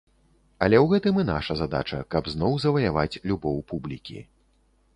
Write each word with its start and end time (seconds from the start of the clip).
Але 0.67 0.77
ў 0.83 0.93
гэтым 0.93 1.19
і 1.23 1.25
наша 1.27 1.57
задача, 1.59 1.99
каб 2.15 2.31
зноў 2.35 2.57
заваяваць 2.65 3.19
любоў 3.33 3.63
публікі. 3.73 4.19